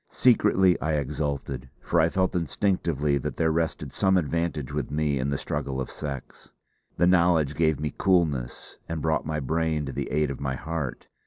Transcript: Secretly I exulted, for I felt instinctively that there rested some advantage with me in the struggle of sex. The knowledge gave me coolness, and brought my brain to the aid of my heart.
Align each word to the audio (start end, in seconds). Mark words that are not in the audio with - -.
Secretly 0.09 0.81
I 0.81 0.93
exulted, 0.93 1.69
for 1.79 1.99
I 1.99 2.09
felt 2.09 2.35
instinctively 2.35 3.19
that 3.19 3.37
there 3.37 3.51
rested 3.51 3.93
some 3.93 4.17
advantage 4.17 4.73
with 4.73 4.89
me 4.89 5.19
in 5.19 5.29
the 5.29 5.37
struggle 5.37 5.79
of 5.79 5.91
sex. 5.91 6.51
The 6.97 7.05
knowledge 7.05 7.53
gave 7.53 7.79
me 7.79 7.93
coolness, 7.95 8.79
and 8.89 8.99
brought 8.99 9.27
my 9.27 9.39
brain 9.39 9.85
to 9.85 9.91
the 9.91 10.09
aid 10.09 10.31
of 10.31 10.41
my 10.41 10.55
heart. 10.55 11.07